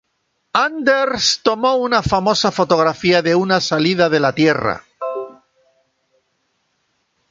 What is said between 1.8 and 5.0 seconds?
famosa fotografía de una "salida de la Tierra".